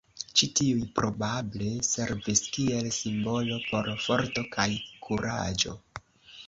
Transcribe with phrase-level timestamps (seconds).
[0.39, 4.69] Ĉi tiuj probable servis kiel simbolo por forto kaj
[5.07, 5.81] kuraĝo.